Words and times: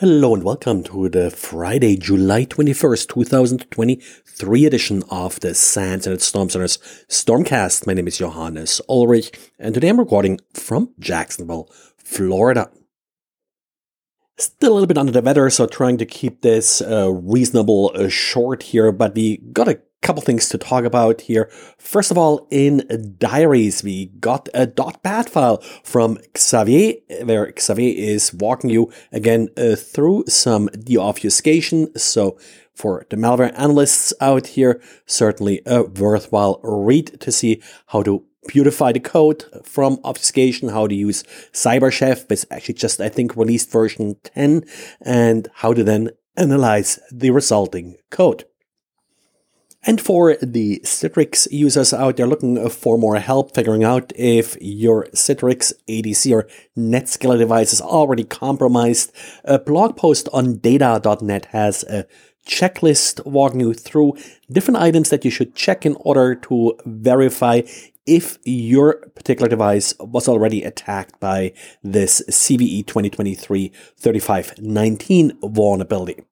Hello 0.00 0.32
and 0.32 0.44
welcome 0.44 0.84
to 0.84 1.08
the 1.08 1.28
Friday, 1.28 1.96
July 1.96 2.44
21st, 2.44 3.08
2023 3.08 4.64
edition 4.64 5.02
of 5.10 5.40
the 5.40 5.56
SANS 5.56 6.06
and 6.06 6.22
Storm 6.22 6.48
Center's 6.48 6.78
Stormcast. 7.08 7.84
My 7.84 7.94
name 7.94 8.06
is 8.06 8.18
Johannes 8.18 8.80
Ulrich 8.88 9.32
and 9.58 9.74
today 9.74 9.88
I'm 9.88 9.98
recording 9.98 10.38
from 10.54 10.94
Jacksonville, 11.00 11.68
Florida. 11.96 12.70
Still 14.40 14.72
a 14.72 14.74
little 14.74 14.86
bit 14.86 14.98
under 14.98 15.10
the 15.10 15.20
weather, 15.20 15.50
so 15.50 15.66
trying 15.66 15.98
to 15.98 16.06
keep 16.06 16.42
this 16.42 16.80
uh, 16.80 17.10
reasonable 17.10 17.90
uh, 17.92 18.08
short 18.08 18.62
here, 18.62 18.92
but 18.92 19.16
we 19.16 19.38
got 19.52 19.66
a 19.66 19.80
couple 20.00 20.22
things 20.22 20.48
to 20.48 20.56
talk 20.56 20.84
about 20.84 21.22
here. 21.22 21.50
First 21.76 22.12
of 22.12 22.18
all, 22.18 22.46
in 22.48 23.16
diaries, 23.18 23.82
we 23.82 24.06
got 24.20 24.48
a 24.54 24.68
.bat 25.02 25.28
file 25.28 25.56
from 25.82 26.18
Xavier, 26.38 26.94
where 27.24 27.52
Xavier 27.58 27.92
is 27.96 28.32
walking 28.32 28.70
you 28.70 28.92
again 29.10 29.48
uh, 29.56 29.74
through 29.74 30.22
some 30.28 30.68
deobfuscation. 30.68 31.98
So 31.98 32.38
for 32.74 33.06
the 33.10 33.16
malware 33.16 33.52
analysts 33.58 34.12
out 34.20 34.46
here, 34.46 34.80
certainly 35.04 35.62
a 35.66 35.82
worthwhile 35.82 36.60
read 36.62 37.20
to 37.20 37.32
see 37.32 37.60
how 37.88 38.04
to 38.04 38.24
beautify 38.46 38.92
the 38.92 39.00
code 39.00 39.44
from 39.64 39.98
obfuscation, 40.04 40.68
how 40.68 40.86
to 40.86 40.94
use 40.94 41.24
CyberChef, 41.52 42.28
which 42.28 42.44
actually 42.50 42.74
just, 42.74 43.00
I 43.00 43.08
think, 43.08 43.36
released 43.36 43.70
version 43.70 44.16
10, 44.22 44.64
and 45.00 45.48
how 45.54 45.74
to 45.74 45.82
then 45.82 46.10
analyze 46.36 46.98
the 47.10 47.30
resulting 47.30 47.96
code. 48.10 48.44
And 49.84 50.00
for 50.00 50.36
the 50.42 50.80
Citrix 50.84 51.46
users 51.50 51.92
out 51.92 52.16
there 52.16 52.26
looking 52.26 52.68
for 52.68 52.98
more 52.98 53.16
help 53.16 53.54
figuring 53.54 53.84
out 53.84 54.12
if 54.16 54.56
your 54.60 55.06
Citrix 55.14 55.72
ADC 55.88 56.32
or 56.32 56.48
NetScaler 56.76 57.38
device 57.38 57.72
is 57.72 57.80
already 57.80 58.24
compromised, 58.24 59.12
a 59.44 59.58
blog 59.58 59.96
post 59.96 60.28
on 60.32 60.56
deyda.net 60.56 61.46
has 61.46 61.84
a 61.84 62.06
checklist 62.46 63.24
walking 63.24 63.60
you 63.60 63.72
through 63.72 64.16
different 64.50 64.80
items 64.80 65.10
that 65.10 65.24
you 65.24 65.30
should 65.30 65.54
check 65.54 65.86
in 65.86 65.96
order 66.00 66.34
to 66.34 66.76
verify 66.84 67.60
if 68.08 68.38
your 68.44 68.94
particular 69.14 69.48
device 69.48 69.94
was 70.00 70.26
already 70.28 70.64
attacked 70.64 71.20
by 71.20 71.52
this 71.82 72.22
CVE 72.28 72.86
2023 72.86 73.70
3519 73.98 75.38
vulnerability. 75.42 76.24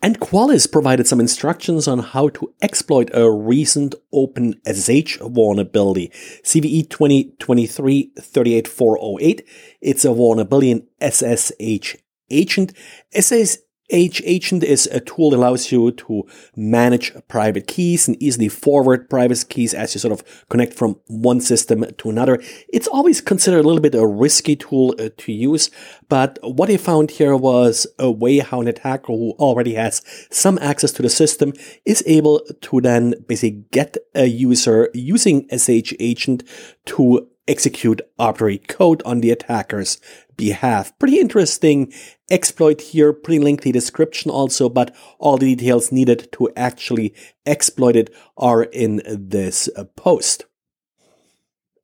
And 0.00 0.20
Qualys 0.20 0.70
provided 0.70 1.08
some 1.08 1.18
instructions 1.18 1.88
on 1.88 1.98
how 1.98 2.28
to 2.28 2.54
exploit 2.62 3.10
a 3.12 3.28
recent 3.28 3.96
open 4.12 4.54
SSH 4.64 5.18
vulnerability, 5.18 6.12
CVE 6.44 6.86
2023-38408. 6.86 9.42
It's 9.80 10.04
a 10.04 10.14
vulnerability 10.14 10.70
in 10.70 10.86
SSH 11.02 11.96
agent. 12.30 12.72
SSH 13.12 13.56
H 13.90 14.22
agent 14.24 14.62
is 14.62 14.86
a 14.88 15.00
tool 15.00 15.30
that 15.30 15.36
allows 15.36 15.72
you 15.72 15.92
to 15.92 16.26
manage 16.54 17.12
private 17.28 17.66
keys 17.66 18.06
and 18.06 18.22
easily 18.22 18.48
forward 18.48 19.08
private 19.08 19.44
keys 19.48 19.72
as 19.72 19.94
you 19.94 20.00
sort 20.00 20.12
of 20.12 20.46
connect 20.48 20.74
from 20.74 21.00
one 21.06 21.40
system 21.40 21.84
to 21.98 22.10
another. 22.10 22.40
It's 22.68 22.86
always 22.88 23.20
considered 23.20 23.60
a 23.60 23.68
little 23.68 23.80
bit 23.80 23.94
a 23.94 24.06
risky 24.06 24.56
tool 24.56 24.94
uh, 24.98 25.08
to 25.16 25.32
use, 25.32 25.70
but 26.08 26.38
what 26.42 26.70
I 26.70 26.76
found 26.76 27.12
here 27.12 27.36
was 27.36 27.86
a 27.98 28.10
way 28.10 28.38
how 28.38 28.60
an 28.60 28.68
attacker 28.68 29.12
who 29.12 29.32
already 29.38 29.74
has 29.74 30.02
some 30.30 30.58
access 30.60 30.92
to 30.92 31.02
the 31.02 31.08
system 31.08 31.52
is 31.84 32.02
able 32.06 32.40
to 32.60 32.80
then 32.80 33.14
basically 33.26 33.64
get 33.70 33.96
a 34.14 34.26
user 34.26 34.90
using 34.92 35.48
SSH 35.50 35.94
agent 35.98 36.44
to 36.86 37.28
execute 37.48 38.00
arbitrary 38.18 38.58
code 38.58 39.02
on 39.04 39.20
the 39.20 39.30
attacker's 39.30 39.98
behalf. 40.36 40.96
Pretty 40.98 41.18
interesting 41.18 41.92
exploit 42.30 42.80
here, 42.80 43.12
pretty 43.12 43.42
lengthy 43.42 43.72
description 43.72 44.30
also, 44.30 44.68
but 44.68 44.94
all 45.18 45.36
the 45.36 45.54
details 45.54 45.90
needed 45.90 46.30
to 46.32 46.50
actually 46.56 47.14
exploit 47.46 47.96
it 47.96 48.14
are 48.36 48.64
in 48.64 49.02
this 49.06 49.68
post. 49.96 50.44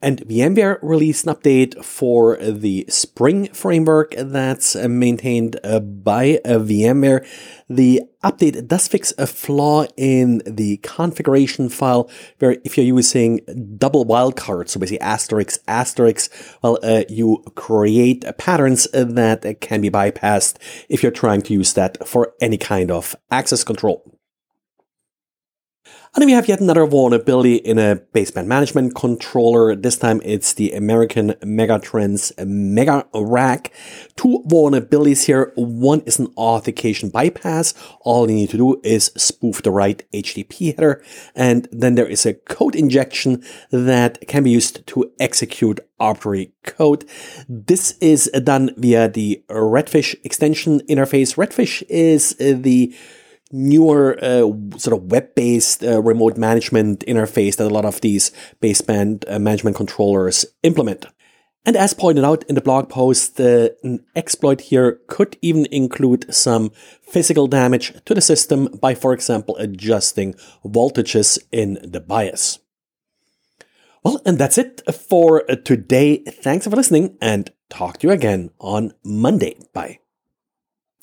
And 0.04 0.20
VMware 0.20 0.81
released 0.82 1.26
an 1.26 1.34
update 1.34 1.82
for 1.82 2.37
the 2.37 2.84
Spring 2.91 3.47
framework 3.54 4.15
that's 4.19 4.76
maintained 4.76 5.59
uh, 5.65 5.81
by 5.81 6.42
uh, 6.44 6.59
VMware. 6.59 7.26
The 7.70 8.03
update 8.22 8.69
does 8.69 8.87
fix 8.87 9.14
a 9.16 9.26
flaw 9.26 9.87
in 9.97 10.43
the 10.44 10.76
configuration 10.82 11.70
file 11.70 12.10
where 12.38 12.59
if 12.66 12.76
you're 12.76 12.84
using 12.84 13.41
double 13.78 14.04
wildcards, 14.04 14.69
so 14.69 14.78
basically 14.78 15.00
asterisk, 15.00 15.59
asterisk, 15.66 16.31
well, 16.62 16.78
uh, 16.82 17.04
you 17.09 17.43
create 17.54 18.26
patterns 18.37 18.87
that 18.93 19.56
can 19.62 19.81
be 19.81 19.88
bypassed 19.88 20.56
if 20.91 21.03
you're 21.03 21.12
trying 21.12 21.41
to 21.41 21.54
use 21.54 21.72
that 21.72 22.06
for 22.06 22.34
any 22.43 22.59
kind 22.59 22.91
of 22.91 23.16
access 23.31 23.64
control. 23.64 24.13
And 26.14 26.22
then 26.22 26.28
we 26.28 26.34
have 26.34 26.47
yet 26.47 26.60
another 26.60 26.86
vulnerability 26.86 27.56
in 27.56 27.76
a 27.76 27.97
baseband 28.14 28.47
management 28.47 28.94
controller. 28.94 29.75
This 29.75 29.97
time 29.97 30.20
it's 30.25 30.54
the 30.54 30.70
American 30.70 31.30
Megatrends 31.42 32.32
MegaRAC. 32.36 33.70
Two 34.14 34.44
vulnerabilities 34.47 35.25
here. 35.25 35.52
One 35.56 36.02
is 36.02 36.20
an 36.20 36.28
authentication 36.36 37.08
bypass. 37.08 37.75
All 38.02 38.30
you 38.30 38.36
need 38.36 38.50
to 38.50 38.56
do 38.56 38.80
is 38.84 39.10
spoof 39.16 39.62
the 39.62 39.72
right 39.72 40.04
HTTP 40.12 40.76
header. 40.76 41.02
And 41.34 41.66
then 41.72 41.97
there 41.97 42.06
is 42.06 42.25
a 42.25 42.34
code 42.34 42.76
injection 42.76 43.42
that 43.72 44.25
can 44.28 44.44
be 44.44 44.52
used 44.52 44.86
to 44.86 45.10
execute 45.19 45.81
arbitrary 45.98 46.52
code. 46.62 47.04
This 47.48 47.98
is 48.00 48.31
done 48.44 48.70
via 48.76 49.08
the 49.08 49.42
Redfish 49.50 50.14
extension 50.22 50.78
interface. 50.82 51.34
Redfish 51.34 51.82
is 51.88 52.36
the 52.38 52.94
newer 53.54 54.19
uh, 54.20 54.50
sort 54.76 54.97
of 54.97 55.10
web-based 55.12 55.84
uh, 55.84 56.03
remote 56.03 56.37
management 56.37 57.04
interface 57.06 57.56
that 57.56 57.69
a 57.69 57.75
lot 57.75 57.84
of 57.84 58.00
these 58.00 58.32
baseband 58.60 59.25
uh, 59.28 59.38
management 59.38 59.76
controllers 59.76 60.44
implement. 60.65 61.06
And 61.64 61.76
as 61.76 61.94
pointed 61.94 62.25
out 62.25 62.44
in 62.44 62.56
the 62.56 62.60
blog 62.60 62.91
post, 62.91 63.41
uh, 63.41 63.70
an 63.82 64.04
exploit 64.14 64.60
here 64.60 65.00
could 65.06 65.38
even 65.41 65.66
include 65.70 66.34
some 66.34 66.72
physical 67.00 67.47
damage 67.47 67.94
to 68.04 68.14
the 68.14 68.20
system 68.20 68.66
by, 68.82 68.94
for 68.94 69.14
example, 69.14 69.56
adjusting 69.56 70.34
voltages 70.64 71.38
in 71.53 71.78
the 71.82 72.00
BIOS. 72.00 72.59
Well, 74.03 74.20
and 74.26 74.37
that's 74.37 74.59
it 74.59 74.82
for 74.93 75.44
today. 75.64 76.19
Thanks 76.19 76.66
for 76.66 76.76
listening 76.76 77.16
and 77.22 77.50
talk 77.70 77.98
to 77.98 78.09
you 78.09 78.12
again 78.12 78.50
on 78.59 78.93
Monday. 79.03 79.56
Bye. 79.72 80.03